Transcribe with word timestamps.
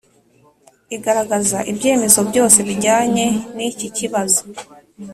igaragaza 0.95 1.57
ibyemezo 1.71 2.19
byose 2.29 2.57
bijyanye 2.67 3.25
n 3.55 3.57
iki 3.69 3.87
kibazo 3.97 4.41